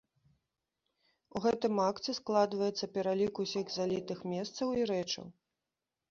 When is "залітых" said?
3.75-4.19